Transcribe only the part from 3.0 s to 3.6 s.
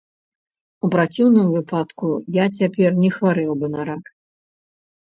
не хварэў